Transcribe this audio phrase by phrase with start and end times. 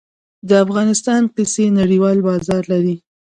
[0.47, 2.95] د افغانستان قیسی نړیوال بازار لري